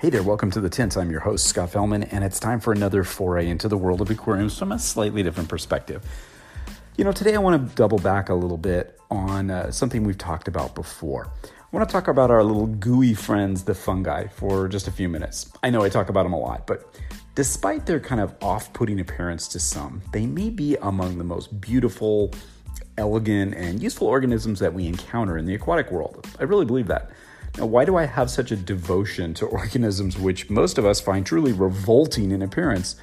Hey 0.00 0.10
there, 0.10 0.22
welcome 0.22 0.52
to 0.52 0.60
the 0.60 0.70
Tint. 0.70 0.96
I'm 0.96 1.10
your 1.10 1.18
host, 1.18 1.46
Scott 1.46 1.72
Fellman, 1.72 2.06
and 2.12 2.22
it's 2.22 2.38
time 2.38 2.60
for 2.60 2.72
another 2.72 3.02
foray 3.02 3.48
into 3.48 3.66
the 3.66 3.76
world 3.76 4.00
of 4.00 4.08
aquariums 4.08 4.56
from 4.56 4.70
a 4.70 4.78
slightly 4.78 5.24
different 5.24 5.48
perspective. 5.48 6.04
You 6.96 7.02
know, 7.02 7.10
today 7.10 7.34
I 7.34 7.38
want 7.38 7.68
to 7.68 7.74
double 7.74 7.98
back 7.98 8.28
a 8.28 8.34
little 8.34 8.58
bit 8.58 8.96
on 9.10 9.50
uh, 9.50 9.72
something 9.72 10.04
we've 10.04 10.16
talked 10.16 10.46
about 10.46 10.76
before. 10.76 11.32
I 11.44 11.76
want 11.76 11.88
to 11.88 11.92
talk 11.92 12.06
about 12.06 12.30
our 12.30 12.44
little 12.44 12.68
gooey 12.68 13.12
friends, 13.12 13.64
the 13.64 13.74
fungi, 13.74 14.28
for 14.28 14.68
just 14.68 14.86
a 14.86 14.92
few 14.92 15.08
minutes. 15.08 15.50
I 15.64 15.70
know 15.70 15.82
I 15.82 15.88
talk 15.88 16.10
about 16.10 16.22
them 16.22 16.32
a 16.32 16.38
lot, 16.38 16.64
but 16.68 16.96
despite 17.34 17.84
their 17.84 17.98
kind 17.98 18.20
of 18.20 18.36
off 18.40 18.72
putting 18.72 19.00
appearance 19.00 19.48
to 19.48 19.58
some, 19.58 20.00
they 20.12 20.26
may 20.26 20.48
be 20.48 20.76
among 20.76 21.18
the 21.18 21.24
most 21.24 21.60
beautiful, 21.60 22.32
elegant, 22.98 23.56
and 23.56 23.82
useful 23.82 24.06
organisms 24.06 24.60
that 24.60 24.72
we 24.72 24.86
encounter 24.86 25.36
in 25.36 25.44
the 25.44 25.56
aquatic 25.56 25.90
world. 25.90 26.24
I 26.38 26.44
really 26.44 26.66
believe 26.66 26.86
that. 26.86 27.10
Now, 27.58 27.66
why 27.66 27.84
do 27.84 27.96
I 27.96 28.06
have 28.06 28.30
such 28.30 28.52
a 28.52 28.56
devotion 28.56 29.34
to 29.34 29.46
organisms 29.60 30.16
which 30.16 30.48
most 30.48 30.78
of 30.78 30.86
us 30.86 31.00
find 31.00 31.26
truly 31.26 31.52
revolting 31.52 32.30
in 32.30 32.40
appearance? 32.40 32.94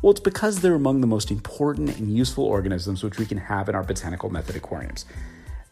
Well, 0.00 0.12
it's 0.12 0.20
because 0.20 0.60
they're 0.60 0.74
among 0.74 1.02
the 1.02 1.06
most 1.06 1.30
important 1.30 1.98
and 1.98 2.16
useful 2.16 2.44
organisms 2.44 3.02
which 3.02 3.18
we 3.18 3.26
can 3.26 3.36
have 3.36 3.68
in 3.68 3.74
our 3.74 3.82
botanical 3.82 4.30
method 4.30 4.56
aquariums. 4.56 5.04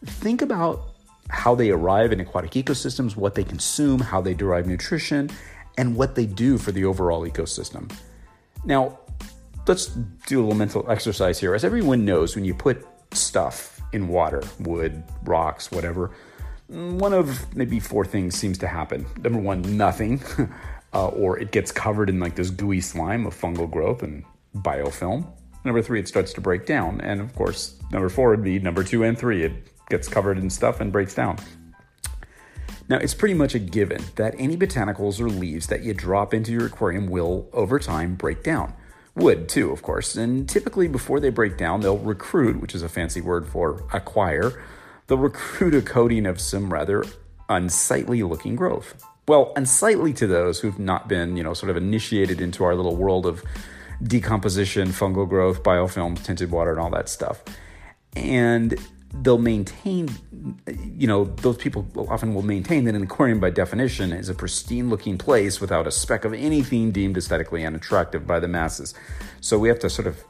Think 0.05 0.41
about 0.43 0.91
how 1.29 1.55
they 1.55 1.71
arrive 1.71 2.11
in 2.11 2.19
aquatic 2.19 2.51
ecosystems, 2.51 3.15
what 3.15 3.33
they 3.33 3.43
consume, 3.43 3.99
how 3.99 4.21
they 4.21 4.33
derive 4.33 4.67
nutrition, 4.67 5.31
and 5.77 5.95
what 5.95 6.13
they 6.13 6.25
do 6.25 6.57
for 6.57 6.71
the 6.71 6.85
overall 6.85 7.27
ecosystem. 7.27 7.91
Now, 8.65 8.99
let's 9.65 9.87
do 10.27 10.39
a 10.39 10.43
little 10.43 10.55
mental 10.55 10.89
exercise 10.91 11.39
here. 11.39 11.55
As 11.55 11.63
everyone 11.63 12.05
knows, 12.05 12.35
when 12.35 12.45
you 12.45 12.53
put 12.53 12.85
stuff 13.13 13.81
in 13.93 14.07
water, 14.07 14.43
wood, 14.59 15.03
rocks, 15.23 15.71
whatever, 15.71 16.11
one 16.67 17.13
of 17.13 17.55
maybe 17.55 17.79
four 17.79 18.05
things 18.05 18.35
seems 18.35 18.57
to 18.59 18.67
happen. 18.67 19.05
Number 19.21 19.39
one, 19.39 19.77
nothing, 19.77 20.21
uh, 20.93 21.07
or 21.07 21.39
it 21.39 21.51
gets 21.51 21.71
covered 21.71 22.09
in 22.09 22.19
like 22.19 22.35
this 22.35 22.49
gooey 22.49 22.81
slime 22.81 23.25
of 23.25 23.39
fungal 23.39 23.69
growth 23.69 24.03
and 24.03 24.23
biofilm. 24.55 25.27
Number 25.63 25.81
three, 25.81 25.99
it 25.99 26.07
starts 26.07 26.33
to 26.33 26.41
break 26.41 26.65
down. 26.65 27.01
And 27.01 27.21
of 27.21 27.33
course, 27.35 27.77
number 27.91 28.09
four 28.09 28.29
would 28.29 28.43
be 28.43 28.59
number 28.59 28.83
two 28.83 29.03
and 29.03 29.17
three, 29.17 29.43
it 29.43 29.53
gets 29.89 30.07
covered 30.07 30.37
in 30.37 30.49
stuff 30.49 30.79
and 30.79 30.91
breaks 30.91 31.13
down. 31.13 31.37
Now, 32.89 32.97
it's 32.97 33.13
pretty 33.13 33.33
much 33.33 33.53
a 33.53 33.59
given 33.59 34.01
that 34.15 34.33
any 34.37 34.55
botanicals 34.55 35.19
or 35.19 35.27
leaves 35.27 35.67
that 35.67 35.83
you 35.83 35.93
drop 35.93 36.33
into 36.33 36.53
your 36.53 36.67
aquarium 36.67 37.07
will, 37.07 37.49
over 37.51 37.79
time, 37.79 38.15
break 38.15 38.43
down. 38.43 38.73
Wood, 39.13 39.49
too, 39.49 39.71
of 39.71 39.81
course. 39.81 40.15
And 40.15 40.47
typically, 40.47 40.87
before 40.87 41.19
they 41.19 41.29
break 41.29 41.57
down, 41.57 41.81
they'll 41.81 41.97
recruit, 41.97 42.61
which 42.61 42.73
is 42.73 42.83
a 42.83 42.89
fancy 42.89 43.19
word 43.19 43.45
for 43.45 43.83
acquire, 43.91 44.63
they'll 45.07 45.17
recruit 45.17 45.73
a 45.73 45.81
coating 45.81 46.25
of 46.25 46.39
some 46.39 46.71
rather 46.71 47.03
unsightly 47.49 48.23
looking 48.23 48.55
growth. 48.55 49.03
Well, 49.27 49.51
unsightly 49.55 50.13
to 50.13 50.27
those 50.27 50.59
who've 50.59 50.79
not 50.79 51.07
been, 51.09 51.35
you 51.35 51.43
know, 51.43 51.53
sort 51.53 51.69
of 51.69 51.77
initiated 51.77 52.39
into 52.39 52.63
our 52.63 52.75
little 52.75 52.95
world 52.95 53.25
of 53.25 53.43
decomposition, 54.01 54.89
fungal 54.89 55.27
growth, 55.27 55.63
biofilms, 55.63 56.23
tinted 56.23 56.51
water, 56.51 56.71
and 56.71 56.79
all 56.79 56.89
that 56.91 57.09
stuff. 57.09 57.43
And 58.15 58.77
they'll 59.13 59.37
maintain, 59.37 60.09
you 60.95 61.07
know, 61.07 61.25
those 61.25 61.57
people 61.57 61.87
often 62.09 62.33
will 62.33 62.41
maintain 62.41 62.85
that 62.85 62.95
an 62.95 63.03
aquarium, 63.03 63.39
by 63.39 63.49
definition, 63.49 64.13
is 64.13 64.29
a 64.29 64.33
pristine 64.33 64.89
looking 64.89 65.17
place 65.17 65.59
without 65.59 65.87
a 65.87 65.91
speck 65.91 66.23
of 66.23 66.33
anything 66.33 66.91
deemed 66.91 67.17
aesthetically 67.17 67.65
unattractive 67.65 68.27
by 68.27 68.39
the 68.39 68.47
masses. 68.47 68.93
So 69.41 69.57
we 69.59 69.67
have 69.67 69.79
to 69.79 69.89
sort 69.89 70.07
of 70.07 70.23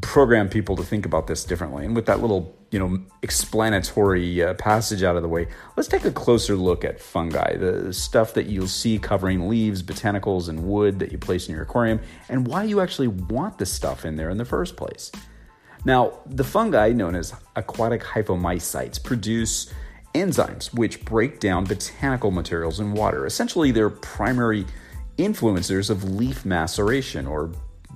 program 0.00 0.48
people 0.48 0.76
to 0.76 0.82
think 0.82 1.04
about 1.04 1.26
this 1.26 1.44
differently. 1.44 1.84
And 1.84 1.94
with 1.94 2.06
that 2.06 2.20
little, 2.20 2.56
you 2.70 2.78
know, 2.78 2.98
explanatory 3.22 4.42
uh, 4.42 4.54
passage 4.54 5.02
out 5.02 5.16
of 5.16 5.22
the 5.22 5.28
way, 5.28 5.46
let's 5.76 5.88
take 5.88 6.04
a 6.06 6.10
closer 6.10 6.56
look 6.56 6.84
at 6.84 7.00
fungi, 7.00 7.56
the 7.56 7.92
stuff 7.92 8.32
that 8.34 8.46
you'll 8.46 8.66
see 8.66 8.98
covering 8.98 9.48
leaves, 9.48 9.82
botanicals, 9.82 10.48
and 10.48 10.66
wood 10.66 10.98
that 11.00 11.12
you 11.12 11.18
place 11.18 11.48
in 11.48 11.54
your 11.54 11.64
aquarium, 11.64 12.00
and 12.30 12.46
why 12.46 12.64
you 12.64 12.80
actually 12.80 13.08
want 13.08 13.58
this 13.58 13.70
stuff 13.70 14.06
in 14.06 14.16
there 14.16 14.30
in 14.30 14.38
the 14.38 14.44
first 14.44 14.76
place. 14.76 15.12
Now, 15.84 16.14
the 16.24 16.44
fungi 16.44 16.92
known 16.92 17.14
as 17.14 17.34
aquatic 17.54 18.02
hyphomycetes 18.02 19.02
produce 19.02 19.70
enzymes 20.14 20.72
which 20.72 21.04
break 21.04 21.40
down 21.40 21.64
botanical 21.64 22.30
materials 22.30 22.80
in 22.80 22.92
water. 22.92 23.26
Essentially, 23.26 23.70
they're 23.70 23.90
primary 23.90 24.64
influencers 25.18 25.90
of 25.90 26.04
leaf 26.04 26.46
maceration 26.46 27.26
or 27.26 27.52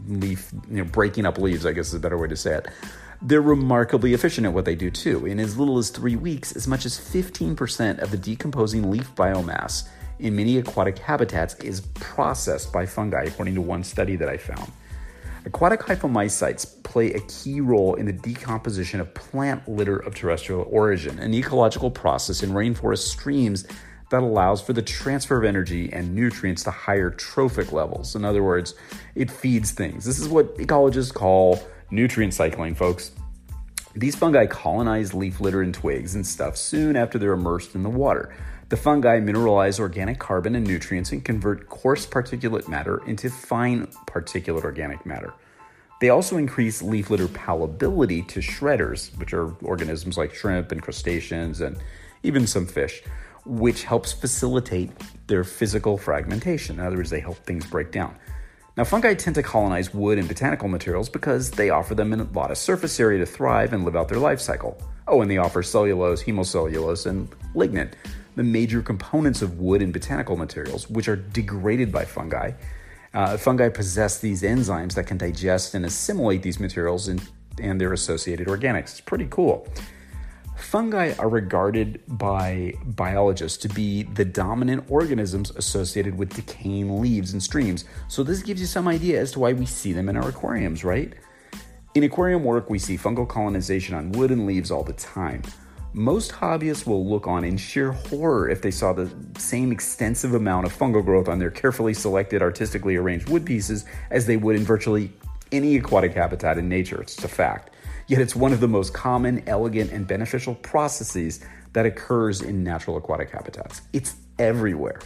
leaf, 0.09 0.53
you 0.71 0.79
know, 0.79 0.85
breaking 0.85 1.27
up 1.27 1.39
leaves, 1.39 1.65
I 1.67 1.73
guess 1.73 1.89
is 1.89 1.95
a 1.95 2.01
better 2.01 2.19
way 2.19 2.29
to 2.29 2.37
say 2.37 2.55
it. 2.57 2.69
They're 3.21 3.43
remarkably 3.43 4.15
efficient 4.15 4.47
at 4.47 4.53
what 4.53 4.65
they 4.65 4.75
do 4.75 4.91
too. 4.91 5.27
In 5.27 5.41
as 5.41 5.59
little 5.59 5.79
as 5.79 5.91
three 5.91 6.17
weeks, 6.17 6.55
as 6.55 6.67
much 6.67 6.87
as 6.87 6.99
15% 6.99 7.99
of 7.99 8.11
the 8.11 8.17
decomposing 8.17 8.91
leaf 8.91 9.15
biomass 9.15 9.89
in 10.19 10.35
many 10.35 10.59
aquatic 10.59 10.99
habitats 10.99 11.55
is 11.57 11.81
processed 11.95 12.73
by 12.73 12.87
fungi, 12.87 13.25
according 13.25 13.55
to 13.55 13.61
one 13.61 13.85
study 13.85 14.17
that 14.17 14.29
I 14.29 14.37
found. 14.37 14.71
Aquatic 15.45 15.81
hyphomycetes 15.81 16.83
play 16.83 17.13
a 17.13 17.21
key 17.21 17.61
role 17.61 17.95
in 17.95 18.07
the 18.07 18.13
decomposition 18.13 19.01
of 19.01 19.15
plant 19.15 19.67
litter 19.69 19.97
of 19.97 20.15
terrestrial 20.15 20.67
origin, 20.71 21.19
an 21.19 21.33
ecological 21.33 21.91
process 21.91 22.43
in 22.43 22.51
rainforest 22.51 23.09
streams 23.09 23.67
that 24.11 24.23
allows 24.23 24.61
for 24.61 24.73
the 24.73 24.83
transfer 24.83 25.37
of 25.37 25.45
energy 25.45 25.93
and 25.93 26.15
nutrients 26.15 26.65
to 26.65 26.71
higher 26.71 27.11
trophic 27.11 27.73
levels. 27.73 28.17
In 28.17 28.25
other 28.25 28.43
words, 28.43 28.75
it 29.15 29.31
feeds 29.31 29.73
things. 29.73 30.05
This 30.05 30.19
is 30.19 30.29
what 30.29 30.57
ecologists 30.57 31.13
call 31.13 31.61
nutrient 31.91 32.35
cycling, 32.35 32.75
folks. 32.75 33.13
These 33.95 34.17
fungi 34.17 34.47
colonize 34.47 35.13
leaf 35.13 35.41
litter 35.41 35.63
and 35.63 35.75
twigs 35.75 36.15
and 36.15 36.27
stuff 36.27 36.57
soon 36.57 36.97
after 36.97 37.19
they're 37.19 37.33
immersed 37.33 37.75
in 37.75 37.83
the 37.83 37.91
water. 37.91 38.35
The 38.69 38.77
fungi 38.77 39.19
mineralize 39.19 39.81
organic 39.81 40.19
carbon 40.19 40.55
and 40.55 40.67
nutrients 40.67 41.11
and 41.13 41.25
convert 41.25 41.69
coarse 41.69 42.07
particulate 42.07 42.69
matter 42.69 43.03
into 43.07 43.31
fine 43.31 43.87
particulate 44.07 44.65
organic 44.65 45.07
matter. 45.07 45.33
They 46.01 46.11
also 46.11 46.37
increase 46.37 46.81
leaf 46.81 47.11
litter 47.11 47.27
palatability 47.27 48.29
to 48.29 48.41
shredders, 48.41 49.17
which 49.19 49.33
are 49.33 49.53
organisms 49.65 50.17
like 50.17 50.35
shrimp 50.35 50.71
and 50.71 50.83
crustaceans 50.83 51.61
and 51.61 51.77
even 52.23 52.47
some 52.47 52.67
fish 52.67 53.03
which 53.49 53.85
helps 53.85 54.13
facilitate 54.13 54.91
their 55.27 55.43
physical 55.43 55.97
fragmentation. 55.97 56.79
In 56.79 56.87
other 56.87 56.97
words, 56.97 57.11
they 57.11 57.21
help 57.21 57.39
things 57.39 57.67
break 57.67 57.91
down. 57.91 58.15
Now, 58.77 58.85
fungi 58.85 59.15
tend 59.15 59.35
to 59.35 59.43
colonize 59.43 59.93
wood 59.93 60.19
and 60.19 60.29
botanical 60.29 60.69
materials 60.69 61.09
because 61.09 61.51
they 61.51 61.71
offer 61.71 61.97
them 61.97 62.13
a 62.13 62.23
lot 62.23 62.53
of 62.53 62.59
surface 62.59 63.01
area 63.01 63.19
to 63.19 63.27
thrive 63.27 63.73
and 63.73 63.85
live 63.85 63.97
out 63.97 64.09
their 64.09 64.19
life 64.19 64.41
cycle. 64.41 64.81
Oh, 65.09 65.21
and 65.21 65.31
they 65.31 65.39
offer 65.39 65.65
cellulose, 65.65 66.23
hemicellulose, 66.23 67.07
and 67.07 67.29
lignin, 67.55 67.93
the 68.37 68.45
major 68.45 68.81
components 68.81 69.43
of 69.43 69.59
wood 69.59 69.83
and 69.83 69.93
botanical 69.93 70.37
materials, 70.37 70.89
which 70.89 71.09
are 71.09 71.17
degraded 71.17 71.91
by 71.91 72.05
fungi. 72.05 72.53
Uh, 73.15 73.37
fungi 73.37 73.69
possess 73.69 74.21
these 74.21 74.43
enzymes 74.43 74.95
that 74.95 75.09
can 75.09 75.19
digest 75.19 75.75
and 75.75 75.85
assimilate 75.85 76.43
these 76.43 76.61
materials 76.61 77.09
and, 77.09 77.27
and 77.61 77.81
their 77.81 77.93
associated 77.93 78.47
organics. 78.47 78.93
It's 78.93 79.01
pretty 79.01 79.27
cool. 79.29 79.67
Fungi 80.59 81.15
are 81.19 81.29
regarded 81.29 82.03
by 82.09 82.75
biologists 82.85 83.57
to 83.59 83.69
be 83.69 84.03
the 84.03 84.25
dominant 84.25 84.85
organisms 84.91 85.51
associated 85.53 86.19
with 86.19 86.35
decaying 86.35 87.01
leaves 87.01 87.33
and 87.33 87.43
streams. 87.43 87.85
So, 88.09 88.23
this 88.23 88.43
gives 88.43 88.61
you 88.61 88.67
some 88.67 88.89
idea 88.89 89.21
as 89.21 89.33
to 89.33 89.39
why 89.39 89.53
we 89.53 89.65
see 89.65 89.93
them 89.93 90.09
in 90.09 90.17
our 90.17 90.29
aquariums, 90.29 90.85
right? 90.85 91.15
In 91.95 92.03
aquarium 92.03 92.45
work, 92.45 92.69
we 92.69 92.79
see 92.79 92.99
fungal 92.99 93.27
colonization 93.27 93.95
on 93.95 94.13
wood 94.13 94.31
and 94.31 94.47
leaves 94.47 94.71
all 94.71 94.83
the 94.83 94.93
time. 94.93 95.43
Most 95.95 96.33
hobbyists 96.33 96.87
will 96.87 97.09
look 97.09 97.27
on 97.27 97.45
in 97.45 97.57
sheer 97.57 97.93
horror 97.93 98.51
if 98.51 98.61
they 98.61 98.71
saw 98.71 98.93
the 98.93 99.11
same 99.39 99.73
extensive 99.73 100.35
amount 100.35 100.67
of 100.67 100.77
fungal 100.77 101.05
growth 101.05 101.29
on 101.29 101.39
their 101.39 101.51
carefully 101.51 101.95
selected, 101.95 102.43
artistically 102.43 102.97
arranged 102.97 103.29
wood 103.31 103.47
pieces 103.47 103.87
as 104.11 104.27
they 104.27 104.37
would 104.37 104.57
in 104.57 104.65
virtually 104.65 105.13
any 105.51 105.77
aquatic 105.77 106.13
habitat 106.13 106.59
in 106.59 106.69
nature. 106.69 107.01
It's 107.01 107.25
a 107.25 107.29
fact 107.29 107.71
yet 108.09 108.21
it's 108.21 108.35
one 108.35 108.53
of 108.53 108.61
the 108.61 108.69
most 108.69 108.93
common, 108.93 109.43
elegant, 109.47 109.93
and 109.93 110.07
beneficial 110.07 110.57
processes 110.57 111.41
that 111.75 111.87
occurs 111.87 112.41
in 112.43 112.65
natural 112.65 112.97
aquatic 112.97 113.31
habitats. 113.31 113.83
It's 113.93 114.17
everywhere. 114.39 115.01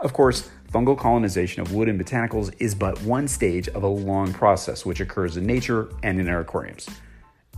Of 0.00 0.12
course, 0.12 0.50
fungal 0.72 0.98
colonization 0.98 1.62
of 1.62 1.72
wood 1.72 1.88
and 1.88 2.00
botanicals 2.00 2.54
is 2.58 2.74
but 2.74 3.00
one 3.02 3.28
stage 3.28 3.68
of 3.68 3.82
a 3.82 3.88
long 3.88 4.32
process 4.32 4.84
which 4.84 5.00
occurs 5.00 5.36
in 5.36 5.46
nature 5.46 5.88
and 6.02 6.20
in 6.20 6.28
our 6.28 6.40
aquariums. 6.40 6.88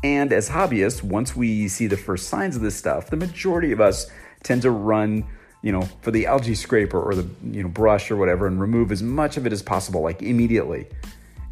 And 0.03 0.33
as 0.33 0.51
hobbyists, 0.51 1.03
once 1.03 1.35
we 1.35 1.67
see 1.69 1.87
the 1.87 1.97
first 1.97 2.29
signs 2.29 2.57
of 2.57 2.63
this 2.63 2.77
stuff, 2.77 3.09
the 3.09 3.17
majority 3.17 3.73
of 3.73 3.81
us 3.81 4.07
tend 4.43 4.63
to 4.63 4.71
run, 4.71 5.25
you 5.63 5.73
know, 5.73 5.89
for 6.03 6.11
the 6.11 6.27
algae 6.27 6.55
scraper 6.55 7.01
or 7.01 7.15
the, 7.15 7.27
you 7.51 7.63
know, 7.63 7.71
brush 7.71 8.11
or 8.11 8.17
whatever 8.17 8.47
and 8.47 8.61
remove 8.61 8.93
as 8.93 9.03
much 9.03 9.39
of 9.39 9.47
it 9.47 9.53
as 9.53 9.63
possible, 9.63 10.03
like 10.03 10.21
immediately. 10.21 10.87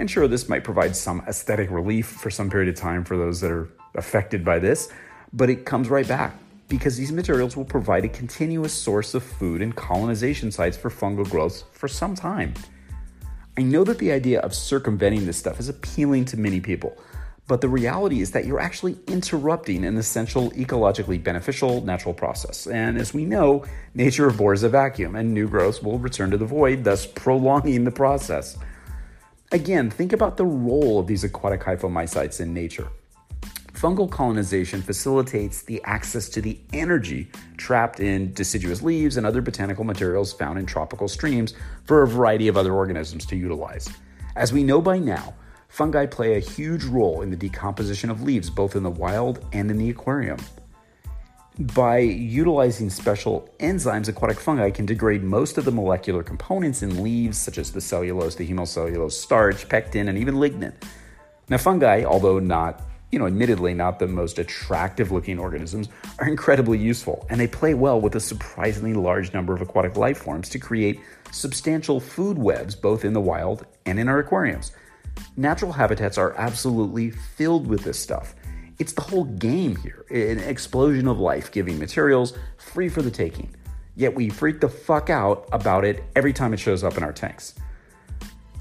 And 0.02 0.10
sure, 0.10 0.26
this 0.26 0.48
might 0.48 0.64
provide 0.64 0.96
some 0.96 1.22
aesthetic 1.28 1.70
relief 1.70 2.08
for 2.08 2.28
some 2.28 2.50
period 2.50 2.68
of 2.68 2.74
time 2.74 3.04
for 3.04 3.16
those 3.16 3.40
that 3.40 3.52
are 3.52 3.68
affected 3.94 4.44
by 4.44 4.58
this, 4.58 4.88
but 5.32 5.48
it 5.48 5.64
comes 5.64 5.88
right 5.88 6.08
back 6.08 6.34
because 6.68 6.96
these 6.96 7.12
materials 7.12 7.56
will 7.56 7.64
provide 7.64 8.04
a 8.04 8.08
continuous 8.08 8.72
source 8.72 9.14
of 9.14 9.22
food 9.22 9.62
and 9.62 9.76
colonization 9.76 10.50
sites 10.50 10.76
for 10.76 10.90
fungal 10.90 11.30
growth 11.30 11.62
for 11.70 11.86
some 11.86 12.16
time. 12.16 12.52
I 13.56 13.62
know 13.62 13.84
that 13.84 13.98
the 13.98 14.10
idea 14.10 14.40
of 14.40 14.56
circumventing 14.56 15.24
this 15.24 15.36
stuff 15.36 15.60
is 15.60 15.68
appealing 15.68 16.24
to 16.24 16.36
many 16.36 16.58
people, 16.58 17.00
but 17.46 17.60
the 17.60 17.68
reality 17.68 18.22
is 18.22 18.32
that 18.32 18.44
you're 18.44 18.58
actually 18.58 18.98
interrupting 19.06 19.84
an 19.84 19.96
essential 19.96 20.50
ecologically 20.50 21.22
beneficial 21.22 21.80
natural 21.82 22.12
process. 22.12 22.66
And 22.66 22.98
as 22.98 23.14
we 23.14 23.24
know, 23.24 23.64
nature 23.94 24.26
abhors 24.26 24.64
a 24.64 24.68
vacuum, 24.68 25.14
and 25.14 25.32
new 25.32 25.46
growths 25.46 25.80
will 25.80 26.00
return 26.00 26.32
to 26.32 26.36
the 26.36 26.44
void, 26.44 26.82
thus 26.82 27.06
prolonging 27.06 27.84
the 27.84 27.92
process. 27.92 28.58
Again, 29.52 29.90
think 29.90 30.14
about 30.14 30.38
the 30.38 30.46
role 30.46 30.98
of 30.98 31.06
these 31.06 31.24
aquatic 31.24 31.60
hyphomycetes 31.60 32.40
in 32.40 32.54
nature. 32.54 32.88
Fungal 33.74 34.10
colonization 34.10 34.80
facilitates 34.80 35.60
the 35.60 35.82
access 35.84 36.30
to 36.30 36.40
the 36.40 36.58
energy 36.72 37.30
trapped 37.58 38.00
in 38.00 38.32
deciduous 38.32 38.80
leaves 38.80 39.18
and 39.18 39.26
other 39.26 39.42
botanical 39.42 39.84
materials 39.84 40.32
found 40.32 40.58
in 40.58 40.64
tropical 40.64 41.06
streams 41.06 41.52
for 41.84 42.02
a 42.02 42.08
variety 42.08 42.48
of 42.48 42.56
other 42.56 42.72
organisms 42.72 43.26
to 43.26 43.36
utilize. 43.36 43.90
As 44.36 44.54
we 44.54 44.62
know 44.62 44.80
by 44.80 44.98
now, 44.98 45.34
fungi 45.68 46.06
play 46.06 46.36
a 46.36 46.40
huge 46.40 46.84
role 46.84 47.20
in 47.20 47.28
the 47.28 47.36
decomposition 47.36 48.08
of 48.08 48.22
leaves 48.22 48.48
both 48.48 48.74
in 48.74 48.82
the 48.82 48.90
wild 48.90 49.44
and 49.52 49.70
in 49.70 49.76
the 49.76 49.90
aquarium. 49.90 50.38
By 51.62 51.98
utilizing 51.98 52.90
special 52.90 53.48
enzymes, 53.60 54.08
aquatic 54.08 54.40
fungi 54.40 54.70
can 54.70 54.84
degrade 54.84 55.22
most 55.22 55.58
of 55.58 55.64
the 55.64 55.70
molecular 55.70 56.24
components 56.24 56.82
in 56.82 57.04
leaves, 57.04 57.38
such 57.38 57.56
as 57.56 57.70
the 57.70 57.80
cellulose, 57.80 58.34
the 58.34 58.48
hemicellulose, 58.48 59.12
starch, 59.12 59.68
pectin, 59.68 60.08
and 60.08 60.18
even 60.18 60.34
lignin. 60.34 60.72
Now, 61.48 61.58
fungi, 61.58 62.02
although 62.02 62.40
not 62.40 62.82
you 63.12 63.18
know, 63.18 63.26
admittedly 63.26 63.74
not 63.74 63.98
the 63.98 64.08
most 64.08 64.38
attractive 64.38 65.12
looking 65.12 65.38
organisms, 65.38 65.88
are 66.18 66.26
incredibly 66.26 66.78
useful, 66.78 67.26
and 67.30 67.38
they 67.38 67.46
play 67.46 67.74
well 67.74 68.00
with 68.00 68.16
a 68.16 68.20
surprisingly 68.20 68.94
large 68.94 69.32
number 69.32 69.54
of 69.54 69.60
aquatic 69.60 69.96
life 69.96 70.18
forms 70.18 70.48
to 70.48 70.58
create 70.58 70.98
substantial 71.30 72.00
food 72.00 72.38
webs 72.38 72.74
both 72.74 73.04
in 73.04 73.12
the 73.12 73.20
wild 73.20 73.66
and 73.86 74.00
in 74.00 74.08
our 74.08 74.18
aquariums. 74.18 74.72
Natural 75.36 75.72
habitats 75.72 76.16
are 76.16 76.34
absolutely 76.38 77.10
filled 77.10 77.66
with 77.66 77.84
this 77.84 77.98
stuff. 77.98 78.34
It's 78.78 78.92
the 78.92 79.02
whole 79.02 79.24
game 79.24 79.76
here 79.76 80.04
an 80.10 80.38
explosion 80.38 81.08
of 81.08 81.18
life 81.18 81.50
giving 81.52 81.78
materials 81.78 82.34
free 82.58 82.88
for 82.88 83.02
the 83.02 83.10
taking. 83.10 83.54
Yet 83.94 84.14
we 84.14 84.30
freak 84.30 84.60
the 84.60 84.68
fuck 84.68 85.10
out 85.10 85.48
about 85.52 85.84
it 85.84 86.04
every 86.16 86.32
time 86.32 86.54
it 86.54 86.60
shows 86.60 86.82
up 86.82 86.96
in 86.96 87.02
our 87.02 87.12
tanks. 87.12 87.54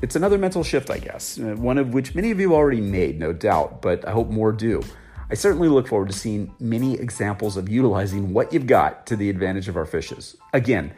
It's 0.02 0.16
another 0.16 0.38
mental 0.38 0.64
shift, 0.64 0.90
I 0.90 0.98
guess, 0.98 1.38
uh, 1.40 1.56
one 1.56 1.78
of 1.78 1.94
which 1.94 2.16
many 2.16 2.32
of 2.32 2.40
you 2.40 2.56
already 2.56 2.82
made, 2.82 3.20
no 3.20 3.34
doubt, 3.34 3.82
but 3.82 4.08
I 4.08 4.12
hope 4.12 4.30
more 4.30 4.52
do. 4.52 4.82
I 5.30 5.36
certainly 5.36 5.70
look 5.70 5.88
forward 5.88 6.10
to 6.10 6.14
seeing 6.14 6.54
many 6.60 6.96
examples 6.96 7.56
of 7.56 7.70
utilizing 7.70 8.34
what 8.34 8.52
you've 8.52 8.68
got 8.68 9.06
to 9.08 9.16
the 9.16 9.30
advantage 9.30 9.70
of 9.70 9.78
our 9.78 9.86
fishes. 9.86 10.36
Again, 10.54 10.94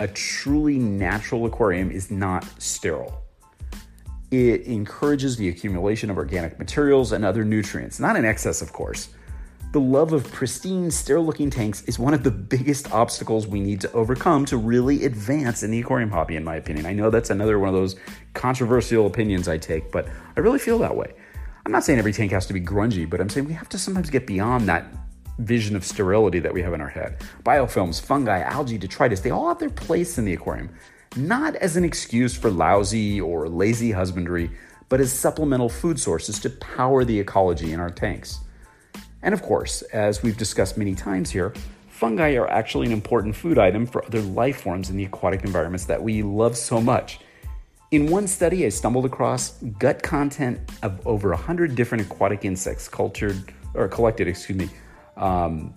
a 0.00 0.08
truly 0.08 0.78
natural 0.78 1.46
aquarium 1.46 1.90
is 1.90 2.10
not 2.10 2.44
sterile. 2.60 3.22
It 4.30 4.62
encourages 4.62 5.36
the 5.36 5.48
accumulation 5.48 6.10
of 6.10 6.18
organic 6.18 6.58
materials 6.58 7.12
and 7.12 7.24
other 7.24 7.44
nutrients, 7.44 7.98
not 7.98 8.16
in 8.16 8.24
excess, 8.24 8.60
of 8.60 8.72
course. 8.72 9.08
The 9.72 9.80
love 9.80 10.12
of 10.14 10.30
pristine, 10.32 10.90
sterile 10.90 11.24
looking 11.24 11.50
tanks 11.50 11.82
is 11.82 11.98
one 11.98 12.14
of 12.14 12.22
the 12.22 12.30
biggest 12.30 12.90
obstacles 12.92 13.46
we 13.46 13.60
need 13.60 13.82
to 13.82 13.92
overcome 13.92 14.46
to 14.46 14.56
really 14.56 15.04
advance 15.04 15.62
in 15.62 15.70
the 15.70 15.80
aquarium 15.80 16.10
hobby, 16.10 16.36
in 16.36 16.44
my 16.44 16.56
opinion. 16.56 16.86
I 16.86 16.94
know 16.94 17.10
that's 17.10 17.30
another 17.30 17.58
one 17.58 17.68
of 17.68 17.74
those 17.74 17.96
controversial 18.32 19.06
opinions 19.06 19.46
I 19.46 19.58
take, 19.58 19.92
but 19.92 20.08
I 20.36 20.40
really 20.40 20.58
feel 20.58 20.78
that 20.78 20.96
way. 20.96 21.12
I'm 21.66 21.72
not 21.72 21.84
saying 21.84 21.98
every 21.98 22.14
tank 22.14 22.32
has 22.32 22.46
to 22.46 22.54
be 22.54 22.62
grungy, 22.62 23.08
but 23.08 23.20
I'm 23.20 23.28
saying 23.28 23.46
we 23.46 23.52
have 23.52 23.68
to 23.68 23.78
sometimes 23.78 24.08
get 24.08 24.26
beyond 24.26 24.68
that 24.68 24.86
vision 25.38 25.76
of 25.76 25.84
sterility 25.84 26.38
that 26.40 26.52
we 26.52 26.62
have 26.62 26.72
in 26.72 26.80
our 26.80 26.88
head. 26.88 27.20
Biofilms, 27.44 28.00
fungi, 28.00 28.40
algae, 28.40 28.78
detritus, 28.78 29.20
they 29.20 29.30
all 29.30 29.48
have 29.48 29.58
their 29.58 29.70
place 29.70 30.16
in 30.16 30.24
the 30.24 30.32
aquarium, 30.32 30.70
not 31.16 31.56
as 31.56 31.76
an 31.76 31.84
excuse 31.84 32.36
for 32.36 32.50
lousy 32.50 33.20
or 33.20 33.48
lazy 33.48 33.92
husbandry, 33.92 34.50
but 34.88 35.00
as 35.00 35.12
supplemental 35.12 35.68
food 35.68 35.98
sources 36.00 36.38
to 36.40 36.50
power 36.50 37.04
the 37.04 37.18
ecology 37.18 37.72
in 37.72 37.80
our 37.80 37.90
tanks. 37.90 38.40
And 39.22 39.34
of 39.34 39.42
course, 39.42 39.82
as 39.82 40.22
we've 40.22 40.36
discussed 40.36 40.78
many 40.78 40.94
times 40.94 41.30
here, 41.30 41.52
fungi 41.88 42.34
are 42.34 42.48
actually 42.48 42.86
an 42.86 42.92
important 42.92 43.34
food 43.34 43.58
item 43.58 43.84
for 43.84 44.04
other 44.04 44.20
life 44.20 44.60
forms 44.60 44.90
in 44.90 44.96
the 44.96 45.04
aquatic 45.04 45.44
environments 45.44 45.84
that 45.86 46.02
we 46.02 46.22
love 46.22 46.56
so 46.56 46.80
much. 46.80 47.20
In 47.90 48.06
one 48.06 48.26
study, 48.26 48.66
I 48.66 48.68
stumbled 48.68 49.06
across 49.06 49.52
gut 49.78 50.02
content 50.02 50.60
of 50.82 51.04
over 51.06 51.30
100 51.30 51.74
different 51.74 52.04
aquatic 52.06 52.44
insects 52.44 52.86
cultured 52.86 53.52
or 53.74 53.88
collected, 53.88 54.28
excuse 54.28 54.58
me, 54.58 54.68
um, 55.16 55.74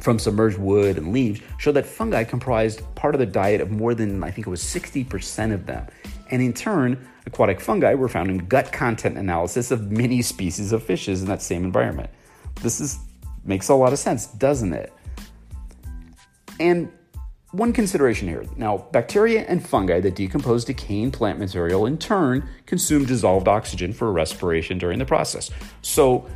from 0.00 0.18
submerged 0.18 0.58
wood 0.58 0.96
and 0.96 1.12
leaves 1.12 1.40
showed 1.58 1.72
that 1.72 1.86
fungi 1.86 2.24
comprised 2.24 2.82
part 2.94 3.14
of 3.14 3.18
the 3.18 3.26
diet 3.26 3.60
of 3.60 3.70
more 3.70 3.94
than, 3.94 4.24
I 4.24 4.30
think 4.30 4.46
it 4.46 4.50
was 4.50 4.62
60% 4.62 5.52
of 5.52 5.66
them. 5.66 5.86
And 6.30 6.42
in 6.42 6.52
turn, 6.52 7.06
aquatic 7.26 7.60
fungi 7.60 7.94
were 7.94 8.08
found 8.08 8.30
in 8.30 8.38
gut 8.38 8.72
content 8.72 9.18
analysis 9.18 9.70
of 9.70 9.90
many 9.90 10.22
species 10.32 10.72
of 10.72 10.82
fishes 10.82 11.22
in 11.22 11.28
that 11.28 11.42
same 11.42 11.64
environment. 11.64 12.10
This 12.62 12.80
is 12.80 12.98
makes 13.44 13.68
a 13.68 13.74
lot 13.74 13.92
of 13.92 13.98
sense, 13.98 14.26
doesn't 14.26 14.72
it? 14.72 14.92
And 16.58 16.92
one 17.52 17.72
consideration 17.72 18.28
here. 18.28 18.44
Now, 18.56 18.86
bacteria 18.92 19.42
and 19.42 19.66
fungi 19.66 19.98
that 20.00 20.14
decompose 20.14 20.64
decaying 20.64 21.10
plant 21.10 21.38
material 21.38 21.86
in 21.86 21.98
turn 21.98 22.48
consume 22.66 23.06
dissolved 23.06 23.48
oxygen 23.48 23.92
for 23.92 24.12
respiration 24.12 24.78
during 24.78 24.98
the 24.98 25.04
process. 25.04 25.50
So, 25.82 26.28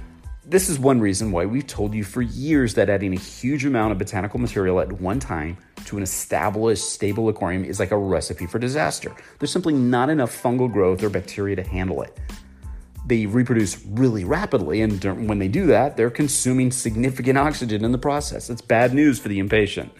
this 0.47 0.69
is 0.69 0.79
one 0.79 1.01
reason 1.01 1.33
why 1.33 1.47
we've 1.47 1.67
told 1.67 1.95
you 1.95 2.05
for 2.05 2.23
years 2.23 2.75
that 2.75 2.91
adding 2.91 3.15
a 3.15 3.19
huge 3.19 3.65
amount 3.65 3.93
of 3.93 3.99
botanical 3.99 4.39
material 4.39 4.81
at 4.81 4.93
one 4.93 5.19
time 5.19 5.57
to 5.87 5.97
an 5.97 6.03
established, 6.03 6.91
stable 6.91 7.29
aquarium 7.29 7.65
is 7.65 7.79
like 7.79 7.91
a 7.91 7.97
recipe 7.97 8.47
for 8.47 8.59
disaster. 8.59 9.15
There's 9.39 9.53
simply 9.53 9.75
not 9.75 10.11
enough 10.11 10.43
fungal 10.43 10.71
growth 10.73 11.03
or 11.03 11.09
bacteria 11.09 11.57
to 11.57 11.63
handle 11.63 12.03
it 12.03 12.19
they 13.07 13.27
reproduce 13.27 13.85
really 13.87 14.25
rapidly, 14.25 14.81
and 14.81 15.29
when 15.29 15.39
they 15.39 15.49
do 15.49 15.67
that, 15.67 15.97
they're 15.97 16.11
consuming 16.11 16.71
significant 16.71 17.37
oxygen 17.37 17.85
in 17.85 17.93
the 17.93 17.99
process. 17.99 18.49
It's 18.49 18.63
bad 18.63 18.95
news 18.95 19.19
for 19.19 19.29
the 19.29 19.39
impatient. 19.39 19.93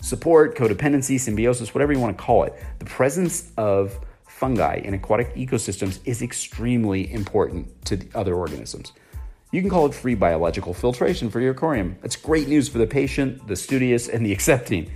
Support, 0.00 0.56
codependency, 0.56 1.20
symbiosis, 1.20 1.72
whatever 1.74 1.92
you 1.92 2.00
want 2.00 2.16
to 2.16 2.22
call 2.22 2.44
it, 2.44 2.54
the 2.78 2.84
presence 2.84 3.52
of 3.56 3.98
fungi 4.26 4.76
in 4.76 4.94
aquatic 4.94 5.34
ecosystems 5.34 6.00
is 6.04 6.20
extremely 6.20 7.12
important 7.12 7.84
to 7.86 7.96
the 7.96 8.08
other 8.18 8.34
organisms. 8.34 8.92
You 9.52 9.60
can 9.60 9.70
call 9.70 9.86
it 9.86 9.94
free 9.94 10.14
biological 10.14 10.74
filtration 10.74 11.30
for 11.30 11.40
your 11.40 11.52
aquarium. 11.52 11.96
It's 12.02 12.16
great 12.16 12.48
news 12.48 12.68
for 12.68 12.78
the 12.78 12.86
patient, 12.86 13.46
the 13.46 13.56
studious, 13.56 14.08
and 14.08 14.26
the 14.26 14.32
accepting. 14.36 14.90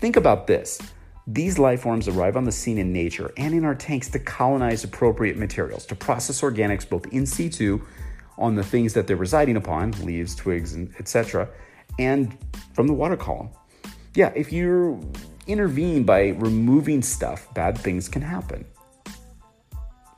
Think 0.00 0.16
about 0.16 0.46
this 0.46 0.80
these 1.28 1.58
life 1.58 1.80
forms 1.80 2.06
arrive 2.06 2.36
on 2.36 2.44
the 2.44 2.52
scene 2.52 2.78
in 2.78 2.92
nature 2.92 3.32
and 3.36 3.52
in 3.52 3.64
our 3.64 3.74
tanks 3.74 4.08
to 4.10 4.18
colonize 4.18 4.84
appropriate 4.84 5.36
materials, 5.36 5.84
to 5.86 5.96
process 5.96 6.40
organics 6.40 6.88
both 6.88 7.04
in 7.06 7.26
situ 7.26 7.80
on 8.38 8.54
the 8.54 8.62
things 8.62 8.94
that 8.94 9.08
they're 9.08 9.16
residing 9.16 9.56
upon, 9.56 9.90
leaves, 10.04 10.36
twigs, 10.36 10.74
and 10.74 10.94
etc., 11.00 11.48
and 11.98 12.36
from 12.74 12.86
the 12.86 12.92
water 12.92 13.16
column. 13.16 13.48
Yeah, 14.14 14.32
if 14.36 14.52
you 14.52 15.00
intervene 15.46 16.04
by 16.04 16.28
removing 16.28 17.02
stuff, 17.02 17.52
bad 17.54 17.76
things 17.76 18.08
can 18.08 18.22
happen. 18.22 18.64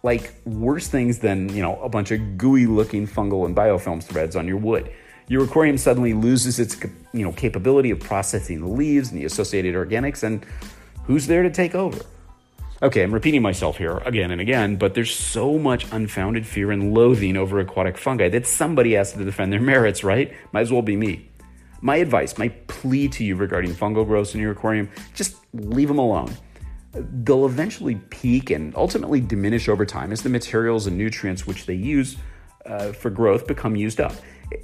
Like 0.03 0.33
worse 0.45 0.89
things 0.89 1.19
than, 1.19 1.49
you 1.55 1.63
know, 1.63 1.81
a 1.83 1.89
bunch 1.89 2.11
of 2.11 2.39
gooey 2.39 2.67
looking 2.67 3.07
fungal 3.07 3.47
and 3.47 3.57
biofilm 3.57 4.03
threads 4.03 4.37
on 4.37 4.47
your 4.47 4.59
wood. 4.59 4.91
Your 5.27 5.45
aquarium 5.45 5.77
suddenly 5.77 6.15
loses 6.15 6.59
its, 6.59 6.77
you 7.13 7.25
know, 7.25 7.33
capability 7.33 7.91
of 7.91 8.01
processing 8.01 8.61
the 8.61 8.69
leaves 8.69 9.11
and 9.11 9.21
the 9.21 9.25
associated 9.25 9.75
organics 9.75 10.23
and 10.23 10.47
Who's 11.09 11.27
there 11.27 11.43
to 11.43 11.51
take 11.51 11.75
over? 11.75 11.99
Okay, 12.83 13.03
I'm 13.03 13.15
repeating 13.15 13.41
myself 13.41 13.79
here 13.79 13.97
again 14.05 14.31
and 14.31 14.43
again, 14.43 14.77
but 14.77 14.93
there's 14.93 15.11
so 15.11 15.59
much 15.59 15.91
unfounded 15.91 16.47
fear 16.47 16.71
and 16.71 16.93
loathing 16.93 17.35
over 17.35 17.59
aquatic 17.61 17.97
fungi 17.97 18.29
that 18.29 18.47
somebody 18.47 18.93
has 18.93 19.15
to 19.15 19.25
defend 19.25 19.51
their 19.51 19.61
merits, 19.75 20.05
right? 20.05 20.35
Might 20.53 20.61
as 20.61 20.71
well 20.71 20.83
be 20.83 20.97
me. 20.97 21.31
My 21.81 21.97
advice, 21.97 22.37
my 22.37 22.49
plea 22.67 23.09
to 23.09 23.25
you 23.25 23.37
regarding 23.37 23.75
fungal 23.75 24.07
growths 24.07 24.35
in 24.35 24.41
your 24.43 24.53
aquarium, 24.53 24.91
just 25.15 25.37
leave 25.55 25.89
them 25.89 25.99
alone. 25.99 26.31
They'll 26.93 27.47
eventually 27.47 27.97
peak 28.11 28.51
and 28.51 28.75
ultimately 28.75 29.21
diminish 29.21 29.69
over 29.69 29.85
time 29.85 30.13
as 30.13 30.23
the 30.23 30.29
materials 30.29 30.87
and 30.87 30.97
nutrients 30.97 31.47
which 31.47 31.67
they 31.67 31.75
use 31.75 32.17
uh, 32.65 32.93
for 32.93 33.11
growth 33.11 33.47
become 33.47 33.77
used 33.77 34.01
up. 34.01 34.15